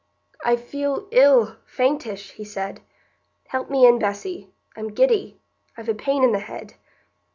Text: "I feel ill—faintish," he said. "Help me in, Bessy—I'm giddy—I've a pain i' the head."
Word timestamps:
"I 0.43 0.55
feel 0.55 1.07
ill—faintish," 1.11 2.31
he 2.31 2.43
said. 2.43 2.79
"Help 3.49 3.69
me 3.69 3.85
in, 3.85 3.99
Bessy—I'm 3.99 4.87
giddy—I've 4.95 5.89
a 5.89 5.93
pain 5.93 6.27
i' 6.27 6.31
the 6.31 6.39
head." 6.39 6.73